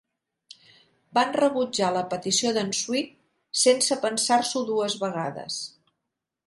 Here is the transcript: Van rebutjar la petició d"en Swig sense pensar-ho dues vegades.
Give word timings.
Van 1.17 1.35
rebutjar 1.41 1.91
la 1.97 2.03
petició 2.15 2.55
d"en 2.57 2.73
Swig 2.81 3.13
sense 3.67 4.01
pensar-ho 4.09 4.67
dues 4.73 4.99
vegades. 5.05 5.63